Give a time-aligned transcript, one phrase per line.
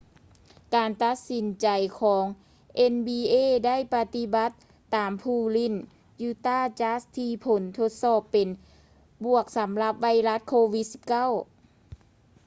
[0.75, 1.67] ການຕັດສິນໃຈ
[1.99, 2.23] ຂອງ
[2.93, 3.33] nba
[3.65, 4.49] ໄດ້ປະຕິບັດ
[4.95, 5.73] ຕາມຜູ້ຫຼິ້ນ
[6.29, 8.47] utah jazz ທີ່ຜົນທົດສອບເປັນ
[9.25, 11.13] ບວກສຳລັບໄວຣັສ covid-19